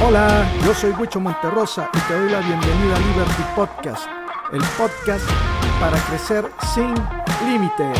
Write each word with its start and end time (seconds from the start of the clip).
Hola, 0.00 0.48
yo 0.64 0.72
soy 0.74 0.92
Huicho 0.92 1.18
Monterrosa 1.18 1.90
y 1.92 1.98
te 2.06 2.14
doy 2.14 2.30
la 2.30 2.38
bienvenida 2.38 2.94
a 2.94 3.00
Liberty 3.00 3.42
Podcast, 3.56 4.06
el 4.52 4.62
podcast 4.78 5.28
para 5.80 5.98
crecer 6.06 6.48
sin 6.72 6.94
límites. 7.44 7.98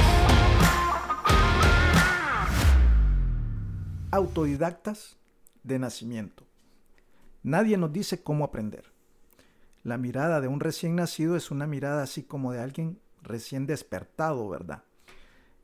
Autodidactas 4.12 5.16
de 5.64 5.80
nacimiento. 5.80 6.46
Nadie 7.42 7.76
nos 7.76 7.92
dice 7.92 8.22
cómo 8.22 8.44
aprender. 8.44 8.84
La 9.82 9.98
mirada 9.98 10.40
de 10.40 10.46
un 10.46 10.60
recién 10.60 10.94
nacido 10.94 11.34
es 11.34 11.50
una 11.50 11.66
mirada 11.66 12.04
así 12.04 12.22
como 12.22 12.52
de 12.52 12.60
alguien 12.60 13.00
recién 13.22 13.66
despertado, 13.66 14.48
¿verdad? 14.48 14.84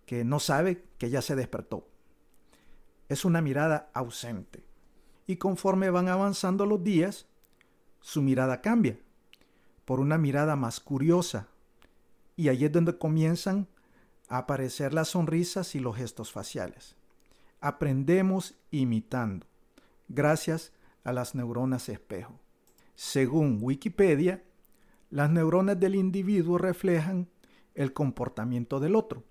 Que 0.04 0.24
no 0.24 0.40
sabe 0.40 0.84
que 0.98 1.10
ya 1.10 1.22
se 1.22 1.36
despertó. 1.36 1.86
Es 3.08 3.24
una 3.24 3.40
mirada 3.40 3.88
ausente 3.94 4.73
y 5.26 5.36
conforme 5.36 5.90
van 5.90 6.08
avanzando 6.08 6.66
los 6.66 6.82
días, 6.82 7.26
su 8.00 8.22
mirada 8.22 8.60
cambia 8.60 8.98
por 9.84 10.00
una 10.00 10.18
mirada 10.18 10.56
más 10.56 10.80
curiosa. 10.80 11.48
Y 12.36 12.48
ahí 12.48 12.64
es 12.64 12.72
donde 12.72 12.98
comienzan 12.98 13.68
a 14.28 14.38
aparecer 14.38 14.92
las 14.92 15.08
sonrisas 15.08 15.74
y 15.74 15.80
los 15.80 15.96
gestos 15.96 16.32
faciales. 16.32 16.96
Aprendemos 17.60 18.54
imitando, 18.70 19.46
gracias 20.08 20.72
a 21.04 21.12
las 21.12 21.34
neuronas 21.34 21.88
espejo. 21.88 22.38
Según 22.94 23.58
Wikipedia, 23.60 24.42
las 25.10 25.30
neuronas 25.30 25.78
del 25.78 25.94
individuo 25.94 26.58
reflejan 26.58 27.28
el 27.74 27.92
comportamiento 27.92 28.80
del 28.80 28.96
otro, 28.96 29.22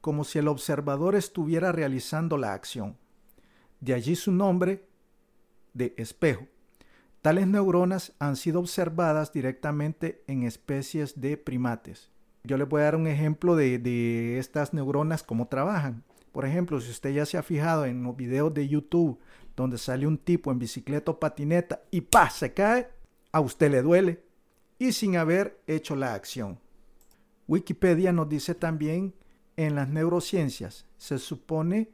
como 0.00 0.24
si 0.24 0.38
el 0.38 0.48
observador 0.48 1.16
estuviera 1.16 1.72
realizando 1.72 2.36
la 2.36 2.52
acción. 2.52 2.96
De 3.80 3.94
allí 3.94 4.16
su 4.16 4.32
nombre 4.32 4.87
de 5.78 5.94
espejo. 5.96 6.46
Tales 7.22 7.46
neuronas 7.46 8.12
han 8.18 8.36
sido 8.36 8.60
observadas 8.60 9.32
directamente 9.32 10.22
en 10.26 10.42
especies 10.42 11.20
de 11.20 11.36
primates. 11.36 12.10
Yo 12.44 12.56
les 12.56 12.68
voy 12.68 12.82
a 12.82 12.84
dar 12.84 12.96
un 12.96 13.06
ejemplo 13.06 13.56
de, 13.56 14.38
estas 14.38 14.72
neuronas, 14.72 15.22
cómo 15.22 15.48
trabajan. 15.48 16.04
Por 16.32 16.44
ejemplo, 16.44 16.80
si 16.80 16.90
usted 16.90 17.10
ya 17.10 17.26
se 17.26 17.38
ha 17.38 17.42
fijado 17.42 17.86
en 17.86 18.02
los 18.02 18.16
videos 18.16 18.52
de 18.54 18.68
YouTube 18.68 19.18
donde 19.56 19.78
sale 19.78 20.06
un 20.06 20.18
tipo 20.18 20.52
en 20.52 20.58
bicicleta 20.58 21.10
o 21.10 21.18
patineta 21.18 21.82
y 21.90 22.02
¡pa! 22.02 22.30
se 22.30 22.54
cae, 22.54 22.88
a 23.32 23.40
usted 23.40 23.70
le 23.72 23.82
duele 23.82 24.22
y 24.78 24.92
sin 24.92 25.16
haber 25.16 25.60
hecho 25.66 25.96
la 25.96 26.14
acción. 26.14 26.60
Wikipedia 27.48 28.12
nos 28.12 28.28
dice 28.28 28.54
también 28.54 29.14
en 29.56 29.74
las 29.74 29.88
neurociencias, 29.88 30.86
se 30.96 31.18
supone 31.18 31.90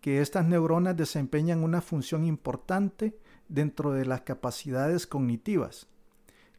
que 0.00 0.20
estas 0.20 0.46
neuronas 0.46 0.96
desempeñan 0.96 1.64
una 1.64 1.80
función 1.80 2.24
importante 2.24 3.18
dentro 3.48 3.92
de 3.92 4.04
las 4.04 4.22
capacidades 4.22 5.06
cognitivas 5.06 5.88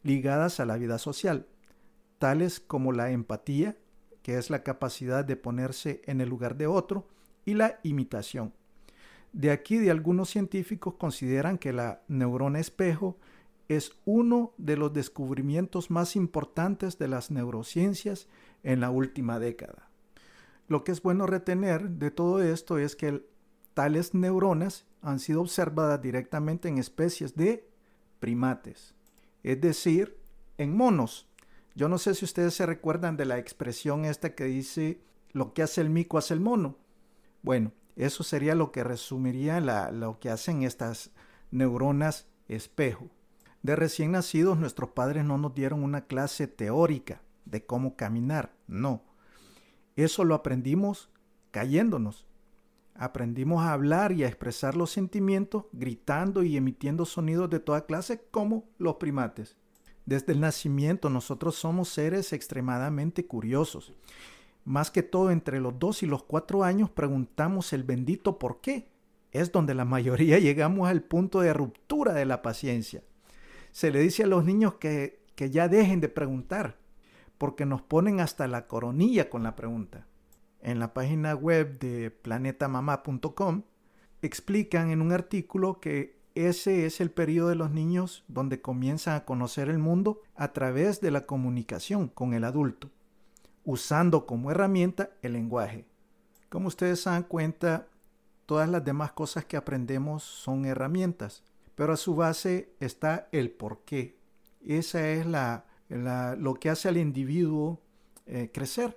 ligadas 0.02 0.60
a 0.60 0.66
la 0.66 0.76
vida 0.76 0.98
social, 0.98 1.46
tales 2.18 2.60
como 2.60 2.92
la 2.92 3.10
empatía, 3.10 3.76
que 4.22 4.38
es 4.38 4.50
la 4.50 4.62
capacidad 4.62 5.24
de 5.24 5.36
ponerse 5.36 6.02
en 6.06 6.20
el 6.20 6.28
lugar 6.28 6.56
de 6.56 6.66
otro, 6.66 7.06
y 7.44 7.54
la 7.54 7.80
imitación. 7.82 8.52
De 9.32 9.50
aquí 9.50 9.78
de 9.78 9.90
algunos 9.90 10.30
científicos 10.30 10.94
consideran 10.94 11.58
que 11.58 11.72
la 11.72 12.02
neurona 12.08 12.58
espejo 12.58 13.16
es 13.68 13.92
uno 14.04 14.52
de 14.58 14.76
los 14.76 14.92
descubrimientos 14.92 15.90
más 15.90 16.16
importantes 16.16 16.98
de 16.98 17.08
las 17.08 17.30
neurociencias 17.30 18.26
en 18.64 18.80
la 18.80 18.90
última 18.90 19.38
década. 19.38 19.88
Lo 20.66 20.82
que 20.82 20.92
es 20.92 21.02
bueno 21.02 21.26
retener 21.26 21.88
de 21.90 22.10
todo 22.10 22.42
esto 22.42 22.78
es 22.78 22.96
que 22.96 23.24
tales 23.80 24.12
neuronas 24.12 24.84
han 25.00 25.18
sido 25.20 25.40
observadas 25.40 26.02
directamente 26.02 26.68
en 26.68 26.76
especies 26.76 27.34
de 27.34 27.66
primates, 28.18 28.94
es 29.42 29.58
decir, 29.58 30.18
en 30.58 30.76
monos. 30.76 31.26
Yo 31.74 31.88
no 31.88 31.96
sé 31.96 32.14
si 32.14 32.26
ustedes 32.26 32.52
se 32.52 32.66
recuerdan 32.66 33.16
de 33.16 33.24
la 33.24 33.38
expresión 33.38 34.04
esta 34.04 34.34
que 34.34 34.44
dice 34.44 35.00
lo 35.32 35.54
que 35.54 35.62
hace 35.62 35.80
el 35.80 35.88
mico 35.88 36.18
hace 36.18 36.34
el 36.34 36.40
mono. 36.40 36.76
Bueno, 37.40 37.72
eso 37.96 38.22
sería 38.22 38.54
lo 38.54 38.70
que 38.70 38.84
resumiría 38.84 39.62
lo 39.90 40.20
que 40.20 40.28
hacen 40.28 40.62
estas 40.62 41.10
neuronas 41.50 42.26
espejo. 42.48 43.08
De 43.62 43.76
recién 43.76 44.12
nacidos 44.12 44.58
nuestros 44.58 44.90
padres 44.90 45.24
no 45.24 45.38
nos 45.38 45.54
dieron 45.54 45.82
una 45.82 46.02
clase 46.02 46.46
teórica 46.48 47.22
de 47.46 47.64
cómo 47.64 47.96
caminar, 47.96 48.52
no. 48.66 49.02
Eso 49.96 50.24
lo 50.24 50.34
aprendimos 50.34 51.08
cayéndonos. 51.50 52.26
Aprendimos 53.00 53.62
a 53.62 53.72
hablar 53.72 54.12
y 54.12 54.24
a 54.24 54.28
expresar 54.28 54.76
los 54.76 54.90
sentimientos 54.90 55.64
gritando 55.72 56.42
y 56.42 56.58
emitiendo 56.58 57.06
sonidos 57.06 57.48
de 57.48 57.58
toda 57.58 57.86
clase 57.86 58.20
como 58.30 58.68
los 58.76 58.96
primates. 58.96 59.56
Desde 60.04 60.34
el 60.34 60.40
nacimiento 60.40 61.08
nosotros 61.08 61.54
somos 61.54 61.88
seres 61.88 62.34
extremadamente 62.34 63.26
curiosos. 63.26 63.94
Más 64.66 64.90
que 64.90 65.02
todo 65.02 65.30
entre 65.30 65.60
los 65.60 65.78
dos 65.78 66.02
y 66.02 66.06
los 66.06 66.24
cuatro 66.24 66.62
años 66.62 66.90
preguntamos 66.90 67.72
el 67.72 67.84
bendito 67.84 68.38
por 68.38 68.60
qué. 68.60 68.90
Es 69.32 69.50
donde 69.50 69.72
la 69.72 69.86
mayoría 69.86 70.38
llegamos 70.38 70.86
al 70.86 71.02
punto 71.02 71.40
de 71.40 71.54
ruptura 71.54 72.12
de 72.12 72.26
la 72.26 72.42
paciencia. 72.42 73.02
Se 73.72 73.90
le 73.90 74.00
dice 74.00 74.24
a 74.24 74.26
los 74.26 74.44
niños 74.44 74.74
que, 74.74 75.22
que 75.36 75.48
ya 75.48 75.68
dejen 75.68 76.02
de 76.02 76.10
preguntar, 76.10 76.76
porque 77.38 77.64
nos 77.64 77.80
ponen 77.80 78.20
hasta 78.20 78.46
la 78.46 78.66
coronilla 78.66 79.30
con 79.30 79.42
la 79.42 79.56
pregunta. 79.56 80.06
En 80.62 80.78
la 80.78 80.92
página 80.92 81.34
web 81.34 81.78
de 81.78 82.10
planetamamá.com 82.10 83.62
explican 84.22 84.90
en 84.90 85.00
un 85.00 85.12
artículo 85.12 85.80
que 85.80 86.20
ese 86.34 86.86
es 86.86 87.00
el 87.00 87.10
periodo 87.10 87.48
de 87.48 87.54
los 87.54 87.70
niños 87.70 88.24
donde 88.28 88.60
comienzan 88.60 89.16
a 89.16 89.24
conocer 89.24 89.68
el 89.68 89.78
mundo 89.78 90.22
a 90.34 90.52
través 90.52 91.00
de 91.00 91.10
la 91.10 91.26
comunicación 91.26 92.08
con 92.08 92.34
el 92.34 92.44
adulto, 92.44 92.90
usando 93.64 94.26
como 94.26 94.50
herramienta 94.50 95.10
el 95.22 95.32
lenguaje. 95.32 95.86
Como 96.48 96.68
ustedes 96.68 97.00
se 97.00 97.10
dan 97.10 97.24
cuenta, 97.24 97.88
todas 98.46 98.68
las 98.68 98.84
demás 98.84 99.12
cosas 99.12 99.44
que 99.44 99.56
aprendemos 99.56 100.22
son 100.22 100.66
herramientas, 100.66 101.42
pero 101.74 101.92
a 101.92 101.96
su 101.96 102.14
base 102.14 102.74
está 102.80 103.28
el 103.32 103.50
por 103.50 103.84
qué. 103.84 104.18
Esa 104.60 105.08
es 105.08 105.26
la 105.26 105.64
lo 105.90 106.54
que 106.54 106.70
hace 106.70 106.88
al 106.88 106.96
individuo 106.96 107.80
eh, 108.26 108.50
crecer. 108.52 108.96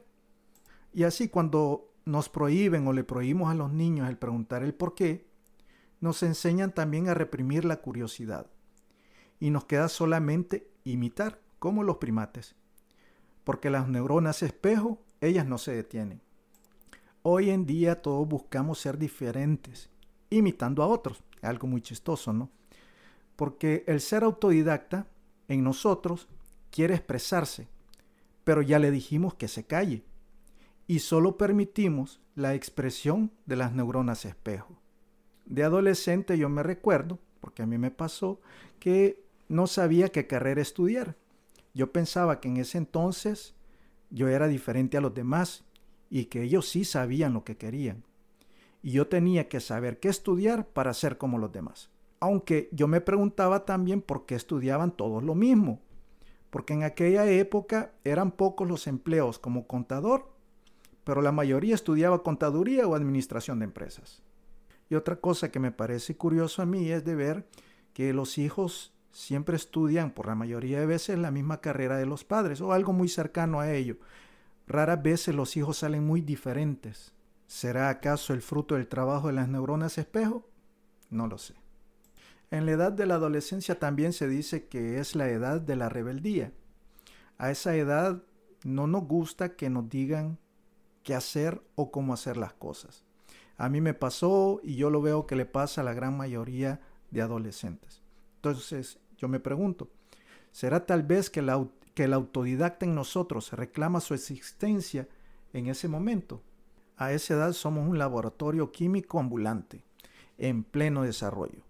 Y 0.93 1.03
así 1.03 1.27
cuando 1.27 1.91
nos 2.05 2.29
prohíben 2.29 2.87
o 2.87 2.93
le 2.93 3.03
prohíbimos 3.03 3.51
a 3.51 3.55
los 3.55 3.71
niños 3.71 4.07
el 4.07 4.17
preguntar 4.17 4.63
el 4.63 4.73
por 4.73 4.93
qué, 4.93 5.25
nos 5.99 6.21
enseñan 6.21 6.73
también 6.73 7.09
a 7.09 7.13
reprimir 7.13 7.65
la 7.65 7.77
curiosidad. 7.77 8.47
Y 9.39 9.49
nos 9.49 9.65
queda 9.65 9.89
solamente 9.89 10.69
imitar, 10.83 11.41
como 11.59 11.83
los 11.83 11.97
primates. 11.97 12.55
Porque 13.43 13.69
las 13.69 13.87
neuronas 13.87 14.43
espejo, 14.43 15.01
ellas 15.21 15.45
no 15.45 15.57
se 15.57 15.73
detienen. 15.73 16.21
Hoy 17.23 17.49
en 17.49 17.65
día 17.65 18.01
todos 18.01 18.27
buscamos 18.27 18.79
ser 18.79 18.97
diferentes, 18.97 19.89
imitando 20.29 20.83
a 20.83 20.87
otros. 20.87 21.23
Algo 21.41 21.67
muy 21.67 21.81
chistoso, 21.81 22.33
¿no? 22.33 22.49
Porque 23.35 23.83
el 23.87 24.01
ser 24.01 24.23
autodidacta 24.23 25.07
en 25.47 25.63
nosotros 25.63 26.27
quiere 26.69 26.95
expresarse, 26.95 27.67
pero 28.43 28.61
ya 28.61 28.77
le 28.77 28.91
dijimos 28.91 29.33
que 29.33 29.47
se 29.47 29.65
calle 29.65 30.03
y 30.87 30.99
solo 30.99 31.37
permitimos 31.37 32.21
la 32.35 32.53
expresión 32.55 33.31
de 33.45 33.55
las 33.55 33.73
neuronas 33.73 34.25
espejo. 34.25 34.77
De 35.45 35.63
adolescente 35.63 36.37
yo 36.37 36.49
me 36.49 36.63
recuerdo, 36.63 37.19
porque 37.39 37.63
a 37.63 37.65
mí 37.65 37.77
me 37.77 37.91
pasó, 37.91 38.39
que 38.79 39.23
no 39.49 39.67
sabía 39.67 40.09
qué 40.09 40.27
carrera 40.27 40.61
estudiar. 40.61 41.15
Yo 41.73 41.91
pensaba 41.91 42.39
que 42.39 42.47
en 42.47 42.57
ese 42.57 42.77
entonces 42.77 43.55
yo 44.09 44.27
era 44.27 44.47
diferente 44.47 44.97
a 44.97 45.01
los 45.01 45.13
demás 45.13 45.63
y 46.09 46.25
que 46.25 46.43
ellos 46.43 46.69
sí 46.69 46.85
sabían 46.85 47.33
lo 47.33 47.43
que 47.43 47.57
querían. 47.57 48.03
Y 48.81 48.91
yo 48.91 49.07
tenía 49.07 49.47
que 49.47 49.59
saber 49.59 49.99
qué 49.99 50.09
estudiar 50.09 50.67
para 50.67 50.93
ser 50.93 51.17
como 51.17 51.37
los 51.37 51.51
demás. 51.51 51.89
Aunque 52.19 52.69
yo 52.71 52.87
me 52.87 53.01
preguntaba 53.01 53.65
también 53.65 54.01
por 54.01 54.25
qué 54.25 54.35
estudiaban 54.35 54.91
todos 54.91 55.23
lo 55.23 55.35
mismo 55.35 55.79
porque 56.53 56.75
en 56.75 56.83
aquella 56.83 57.25
época 57.25 57.93
eran 58.03 58.29
pocos 58.29 58.67
los 58.67 58.85
empleos 58.85 59.39
como 59.39 59.65
contador, 59.65 60.29
pero 61.03 61.21
la 61.21 61.31
mayoría 61.31 61.75
estudiaba 61.75 62.23
contaduría 62.23 62.87
o 62.87 62.95
administración 62.95 63.59
de 63.59 63.65
empresas. 63.65 64.21
Y 64.89 64.95
otra 64.95 65.17
cosa 65.17 65.51
que 65.51 65.59
me 65.59 65.71
parece 65.71 66.15
curioso 66.15 66.61
a 66.61 66.65
mí 66.65 66.91
es 66.91 67.03
de 67.03 67.15
ver 67.15 67.47
que 67.93 68.13
los 68.13 68.37
hijos 68.37 68.93
siempre 69.11 69.55
estudian 69.55 70.11
por 70.11 70.27
la 70.27 70.35
mayoría 70.35 70.79
de 70.79 70.85
veces 70.85 71.17
la 71.19 71.31
misma 71.31 71.61
carrera 71.61 71.97
de 71.97 72.05
los 72.05 72.23
padres 72.23 72.61
o 72.61 72.73
algo 72.73 72.93
muy 72.93 73.07
cercano 73.07 73.59
a 73.59 73.71
ello. 73.71 73.97
Raras 74.67 75.01
veces 75.01 75.35
los 75.35 75.55
hijos 75.57 75.77
salen 75.77 76.05
muy 76.05 76.21
diferentes. 76.21 77.13
¿Será 77.47 77.89
acaso 77.89 78.33
el 78.33 78.41
fruto 78.41 78.75
del 78.75 78.87
trabajo 78.87 79.27
de 79.27 79.33
las 79.33 79.47
neuronas 79.47 79.97
espejo? 79.97 80.47
No 81.09 81.27
lo 81.27 81.37
sé. 81.37 81.53
En 82.49 82.65
la 82.65 82.71
edad 82.73 82.91
de 82.91 83.05
la 83.05 83.15
adolescencia 83.15 83.79
también 83.79 84.13
se 84.13 84.27
dice 84.27 84.67
que 84.67 84.99
es 84.99 85.15
la 85.15 85.27
edad 85.29 85.59
de 85.59 85.75
la 85.75 85.89
rebeldía. 85.89 86.51
A 87.37 87.51
esa 87.51 87.75
edad 87.75 88.23
no 88.63 88.87
nos 88.87 89.05
gusta 89.05 89.55
que 89.55 89.69
nos 89.69 89.89
digan 89.89 90.37
qué 91.03 91.15
hacer 91.15 91.61
o 91.75 91.91
cómo 91.91 92.13
hacer 92.13 92.37
las 92.37 92.53
cosas. 92.53 93.03
A 93.57 93.69
mí 93.69 93.81
me 93.81 93.93
pasó 93.93 94.59
y 94.63 94.75
yo 94.75 94.89
lo 94.89 95.01
veo 95.01 95.27
que 95.27 95.35
le 95.35 95.45
pasa 95.45 95.81
a 95.81 95.83
la 95.83 95.93
gran 95.93 96.17
mayoría 96.17 96.81
de 97.11 97.21
adolescentes. 97.21 98.01
Entonces 98.37 98.99
yo 99.17 99.27
me 99.27 99.39
pregunto, 99.39 99.89
¿será 100.51 100.85
tal 100.85 101.03
vez 101.03 101.29
que, 101.29 101.41
la, 101.41 101.65
que 101.93 102.05
el 102.05 102.13
autodidacta 102.13 102.85
en 102.85 102.95
nosotros 102.95 103.51
reclama 103.53 103.99
su 103.99 104.13
existencia 104.13 105.07
en 105.53 105.67
ese 105.67 105.87
momento? 105.87 106.41
A 106.97 107.11
esa 107.11 107.35
edad 107.35 107.53
somos 107.53 107.87
un 107.87 107.97
laboratorio 107.97 108.71
químico 108.71 109.19
ambulante, 109.19 109.83
en 110.37 110.63
pleno 110.63 111.03
desarrollo. 111.03 111.63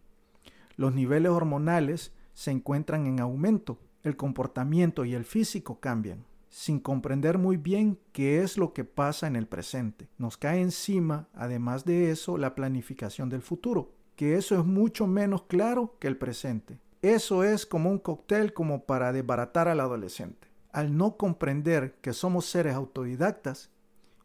Los 0.76 0.94
niveles 0.94 1.32
hormonales 1.32 2.12
se 2.34 2.52
encuentran 2.52 3.06
en 3.06 3.20
aumento, 3.20 3.78
el 4.04 4.16
comportamiento 4.16 5.06
y 5.06 5.14
el 5.14 5.26
físico 5.26 5.80
cambian, 5.80 6.26
sin 6.54 6.80
comprender 6.80 7.40
muy 7.40 7.58
bien 7.58 7.98
qué 8.12 8.44
es 8.44 8.60
lo 8.60 8.74
que 8.74 8.84
pasa 8.84 9.26
en 9.26 9.36
el 9.36 9.48
presente. 9.48 10.08
Nos 10.20 10.38
cae 10.38 10.62
encima, 10.62 11.28
además 11.34 11.84
de 11.84 12.12
eso, 12.12 12.38
la 12.38 12.54
planificación 12.54 13.28
del 13.28 13.42
futuro, 13.42 13.92
que 14.16 14.36
eso 14.36 14.60
es 14.60 14.64
mucho 14.64 15.08
menos 15.08 15.46
claro 15.46 15.98
que 16.00 16.08
el 16.08 16.16
presente. 16.16 16.78
Eso 17.02 17.44
es 17.44 17.66
como 17.66 17.90
un 17.90 17.98
cóctel 17.98 18.54
como 18.54 18.86
para 18.86 19.12
desbaratar 19.12 19.68
al 19.68 19.80
adolescente. 19.80 20.48
Al 20.72 20.96
no 20.96 21.18
comprender 21.18 21.96
que 22.02 22.14
somos 22.14 22.46
seres 22.46 22.76
autodidactas 22.76 23.72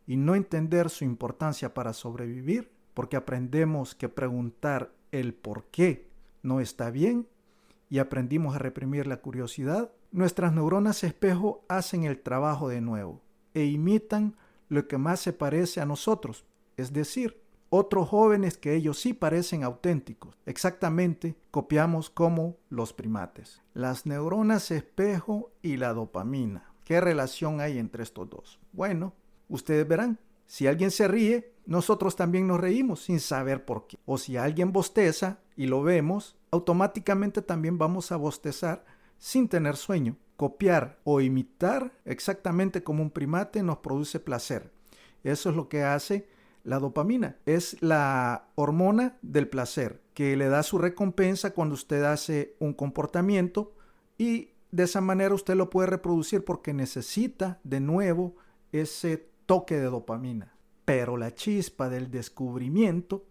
y 0.06 0.18
no 0.18 0.34
entender 0.34 0.90
su 0.90 1.04
importancia 1.04 1.72
para 1.72 1.94
sobrevivir, 1.94 2.70
porque 2.92 3.16
aprendemos 3.16 3.94
que 3.94 4.10
preguntar 4.10 4.92
el 5.12 5.32
por 5.32 5.64
qué 5.70 6.10
no 6.42 6.60
está 6.60 6.90
bien 6.90 7.26
y 7.88 7.98
aprendimos 7.98 8.54
a 8.54 8.58
reprimir 8.58 9.06
la 9.06 9.18
curiosidad, 9.18 9.92
nuestras 10.10 10.52
neuronas 10.52 11.04
espejo 11.04 11.64
hacen 11.68 12.04
el 12.04 12.20
trabajo 12.20 12.68
de 12.68 12.80
nuevo 12.80 13.22
e 13.54 13.64
imitan 13.64 14.36
lo 14.68 14.86
que 14.86 14.98
más 14.98 15.20
se 15.20 15.32
parece 15.32 15.80
a 15.80 15.86
nosotros, 15.86 16.44
es 16.76 16.92
decir, 16.92 17.40
otros 17.70 18.08
jóvenes 18.08 18.56
que 18.56 18.74
ellos 18.74 18.98
sí 18.98 19.12
parecen 19.12 19.62
auténticos. 19.62 20.36
Exactamente 20.46 21.36
copiamos 21.50 22.08
como 22.08 22.56
los 22.70 22.92
primates. 22.92 23.62
Las 23.74 24.06
neuronas 24.06 24.70
espejo 24.70 25.52
y 25.60 25.76
la 25.76 25.92
dopamina. 25.92 26.72
¿Qué 26.84 27.00
relación 27.00 27.60
hay 27.60 27.78
entre 27.78 28.02
estos 28.02 28.30
dos? 28.30 28.58
Bueno, 28.72 29.12
ustedes 29.48 29.86
verán. 29.86 30.18
Si 30.48 30.66
alguien 30.66 30.90
se 30.90 31.06
ríe, 31.06 31.52
nosotros 31.66 32.16
también 32.16 32.46
nos 32.46 32.58
reímos 32.58 33.02
sin 33.02 33.20
saber 33.20 33.66
por 33.66 33.86
qué. 33.86 33.98
O 34.06 34.16
si 34.16 34.38
alguien 34.38 34.72
bosteza 34.72 35.40
y 35.56 35.66
lo 35.66 35.82
vemos, 35.82 36.36
automáticamente 36.50 37.42
también 37.42 37.76
vamos 37.76 38.10
a 38.10 38.16
bostezar 38.16 38.84
sin 39.18 39.48
tener 39.48 39.76
sueño. 39.76 40.16
Copiar 40.36 40.98
o 41.04 41.20
imitar 41.20 41.92
exactamente 42.06 42.82
como 42.82 43.02
un 43.02 43.10
primate 43.10 43.62
nos 43.62 43.78
produce 43.78 44.20
placer. 44.20 44.72
Eso 45.22 45.50
es 45.50 45.56
lo 45.56 45.68
que 45.68 45.82
hace 45.82 46.26
la 46.64 46.78
dopamina. 46.78 47.36
Es 47.44 47.76
la 47.82 48.48
hormona 48.54 49.18
del 49.20 49.48
placer 49.48 50.00
que 50.14 50.34
le 50.34 50.48
da 50.48 50.62
su 50.62 50.78
recompensa 50.78 51.52
cuando 51.52 51.74
usted 51.74 52.04
hace 52.04 52.56
un 52.58 52.72
comportamiento 52.72 53.74
y 54.16 54.52
de 54.70 54.84
esa 54.84 55.02
manera 55.02 55.34
usted 55.34 55.56
lo 55.56 55.68
puede 55.68 55.88
reproducir 55.88 56.42
porque 56.42 56.72
necesita 56.72 57.60
de 57.64 57.80
nuevo 57.80 58.36
ese 58.72 59.28
toque 59.48 59.78
de 59.78 59.86
dopamina. 59.86 60.52
Pero 60.84 61.16
la 61.16 61.34
chispa 61.34 61.88
del 61.88 62.10
descubrimiento 62.10 63.24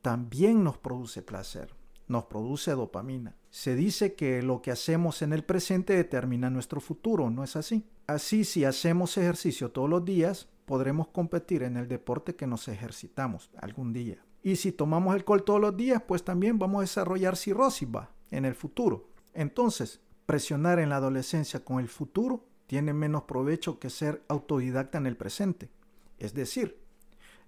también 0.00 0.64
nos 0.64 0.78
produce 0.78 1.20
placer, 1.20 1.74
nos 2.06 2.24
produce 2.24 2.70
dopamina. 2.70 3.36
Se 3.50 3.74
dice 3.74 4.14
que 4.14 4.42
lo 4.42 4.62
que 4.62 4.70
hacemos 4.70 5.20
en 5.20 5.34
el 5.34 5.44
presente 5.44 5.94
determina 5.94 6.48
nuestro 6.48 6.80
futuro, 6.80 7.28
¿no 7.28 7.44
es 7.44 7.54
así? 7.54 7.86
Así, 8.06 8.44
si 8.44 8.64
hacemos 8.64 9.18
ejercicio 9.18 9.70
todos 9.70 9.90
los 9.90 10.06
días, 10.06 10.48
podremos 10.64 11.08
competir 11.08 11.62
en 11.62 11.76
el 11.76 11.86
deporte 11.86 12.34
que 12.34 12.46
nos 12.46 12.66
ejercitamos 12.68 13.50
algún 13.58 13.92
día. 13.92 14.24
Y 14.42 14.56
si 14.56 14.72
tomamos 14.72 15.12
alcohol 15.12 15.44
todos 15.44 15.60
los 15.60 15.76
días, 15.76 16.02
pues 16.08 16.24
también 16.24 16.58
vamos 16.58 16.78
a 16.78 16.82
desarrollar 16.82 17.36
cirrosis 17.36 17.88
en 18.30 18.46
el 18.46 18.54
futuro. 18.54 19.10
Entonces, 19.34 20.00
presionar 20.24 20.78
en 20.78 20.88
la 20.88 20.96
adolescencia 20.96 21.62
con 21.62 21.78
el 21.78 21.88
futuro 21.88 22.47
tiene 22.68 22.92
menos 22.92 23.22
provecho 23.22 23.80
que 23.80 23.88
ser 23.88 24.22
autodidacta 24.28 24.98
en 24.98 25.06
el 25.06 25.16
presente. 25.16 25.70
Es 26.18 26.34
decir, 26.34 26.78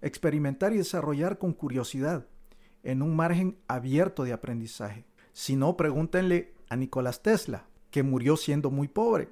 experimentar 0.00 0.72
y 0.72 0.78
desarrollar 0.78 1.38
con 1.38 1.52
curiosidad, 1.52 2.26
en 2.82 3.02
un 3.02 3.14
margen 3.14 3.58
abierto 3.68 4.24
de 4.24 4.32
aprendizaje. 4.32 5.04
Si 5.34 5.56
no, 5.56 5.76
pregúntenle 5.76 6.54
a 6.70 6.76
Nicolás 6.76 7.22
Tesla, 7.22 7.66
que 7.90 8.02
murió 8.02 8.38
siendo 8.38 8.70
muy 8.70 8.88
pobre, 8.88 9.28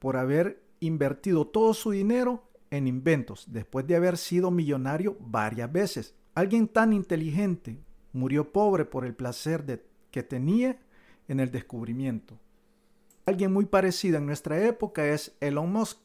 por 0.00 0.16
haber 0.16 0.60
invertido 0.80 1.46
todo 1.46 1.72
su 1.72 1.92
dinero 1.92 2.42
en 2.70 2.88
inventos, 2.88 3.46
después 3.48 3.86
de 3.86 3.94
haber 3.94 4.16
sido 4.16 4.50
millonario 4.50 5.16
varias 5.20 5.70
veces. 5.70 6.14
Alguien 6.34 6.66
tan 6.66 6.92
inteligente 6.92 7.78
murió 8.12 8.50
pobre 8.50 8.84
por 8.84 9.04
el 9.04 9.14
placer 9.14 9.84
que 10.10 10.24
tenía 10.24 10.80
en 11.28 11.38
el 11.38 11.52
descubrimiento. 11.52 12.36
Alguien 13.28 13.52
muy 13.52 13.64
parecido 13.64 14.18
en 14.18 14.26
nuestra 14.26 14.64
época 14.64 15.04
es 15.04 15.36
Elon 15.40 15.72
Musk, 15.72 15.98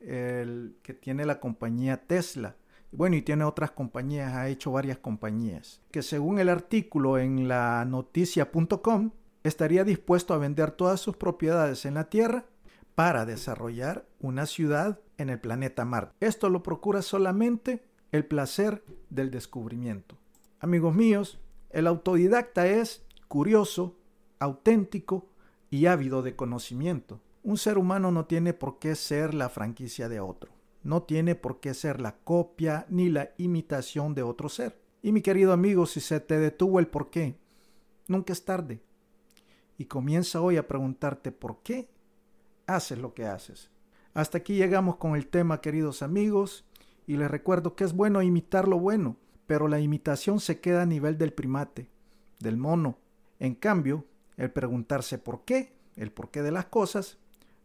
el 0.00 0.76
que 0.82 0.92
tiene 0.92 1.24
la 1.24 1.40
compañía 1.40 2.02
Tesla. 2.06 2.54
Bueno, 2.92 3.16
y 3.16 3.22
tiene 3.22 3.44
otras 3.44 3.70
compañías, 3.70 4.34
ha 4.34 4.48
hecho 4.48 4.72
varias 4.72 4.98
compañías, 4.98 5.80
que 5.90 6.02
según 6.02 6.38
el 6.38 6.50
artículo 6.50 7.16
en 7.16 7.48
la 7.48 7.82
noticia.com, 7.86 9.10
estaría 9.42 9.84
dispuesto 9.84 10.34
a 10.34 10.38
vender 10.38 10.70
todas 10.70 11.00
sus 11.00 11.16
propiedades 11.16 11.86
en 11.86 11.94
la 11.94 12.10
Tierra 12.10 12.44
para 12.94 13.24
desarrollar 13.24 14.04
una 14.20 14.44
ciudad 14.44 15.00
en 15.16 15.30
el 15.30 15.40
planeta 15.40 15.86
Marte. 15.86 16.14
Esto 16.20 16.50
lo 16.50 16.62
procura 16.62 17.00
solamente 17.00 17.84
el 18.12 18.26
placer 18.26 18.84
del 19.08 19.30
descubrimiento. 19.30 20.18
Amigos 20.60 20.94
míos, 20.94 21.40
el 21.70 21.86
autodidacta 21.86 22.66
es 22.66 23.02
curioso, 23.28 23.96
auténtico, 24.38 25.30
y 25.76 25.84
ávido 25.84 26.22
de 26.22 26.34
conocimiento. 26.34 27.20
Un 27.42 27.58
ser 27.58 27.76
humano 27.76 28.10
no 28.10 28.24
tiene 28.24 28.54
por 28.54 28.78
qué 28.78 28.94
ser 28.94 29.34
la 29.34 29.50
franquicia 29.50 30.08
de 30.08 30.20
otro, 30.20 30.50
no 30.82 31.02
tiene 31.02 31.34
por 31.34 31.60
qué 31.60 31.74
ser 31.74 32.00
la 32.00 32.16
copia 32.16 32.86
ni 32.88 33.10
la 33.10 33.32
imitación 33.36 34.14
de 34.14 34.22
otro 34.22 34.48
ser. 34.48 34.80
Y 35.02 35.12
mi 35.12 35.20
querido 35.20 35.52
amigo, 35.52 35.84
si 35.84 36.00
se 36.00 36.18
te 36.18 36.38
detuvo 36.38 36.80
el 36.80 36.86
por 36.86 37.10
qué, 37.10 37.36
nunca 38.08 38.32
es 38.32 38.46
tarde. 38.46 38.80
Y 39.76 39.84
comienza 39.84 40.40
hoy 40.40 40.56
a 40.56 40.66
preguntarte 40.66 41.30
por 41.30 41.62
qué 41.62 41.90
haces 42.66 42.98
lo 42.98 43.12
que 43.12 43.26
haces. 43.26 43.70
Hasta 44.14 44.38
aquí 44.38 44.54
llegamos 44.54 44.96
con 44.96 45.14
el 45.14 45.26
tema, 45.26 45.60
queridos 45.60 46.00
amigos, 46.00 46.64
y 47.06 47.18
les 47.18 47.30
recuerdo 47.30 47.76
que 47.76 47.84
es 47.84 47.92
bueno 47.92 48.22
imitar 48.22 48.66
lo 48.66 48.78
bueno, 48.78 49.18
pero 49.46 49.68
la 49.68 49.78
imitación 49.78 50.40
se 50.40 50.58
queda 50.58 50.82
a 50.82 50.86
nivel 50.86 51.18
del 51.18 51.34
primate, 51.34 51.90
del 52.40 52.56
mono. 52.56 52.96
En 53.38 53.54
cambio, 53.54 54.06
el 54.36 54.50
preguntarse 54.50 55.18
por 55.18 55.44
qué, 55.44 55.72
el 55.96 56.12
porqué 56.12 56.42
de 56.42 56.50
las 56.50 56.66
cosas, 56.66 57.18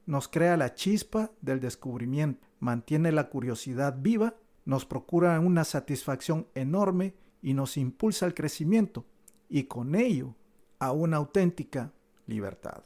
nos 0.05 0.27
crea 0.27 0.57
la 0.57 0.73
chispa 0.73 1.31
del 1.41 1.59
descubrimiento, 1.59 2.47
mantiene 2.59 3.11
la 3.11 3.29
curiosidad 3.29 3.97
viva, 3.99 4.35
nos 4.65 4.85
procura 4.85 5.39
una 5.39 5.63
satisfacción 5.63 6.47
enorme 6.55 7.13
y 7.41 7.53
nos 7.53 7.77
impulsa 7.77 8.25
al 8.25 8.33
crecimiento 8.33 9.05
y 9.49 9.63
con 9.63 9.95
ello 9.95 10.35
a 10.79 10.91
una 10.91 11.17
auténtica 11.17 11.91
libertad. 12.25 12.83